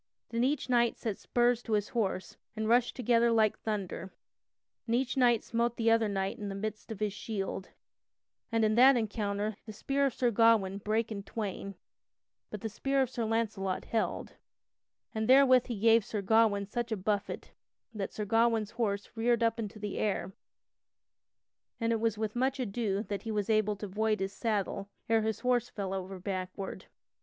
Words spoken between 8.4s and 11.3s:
and in that encounter the spear of Sir Gawain brake in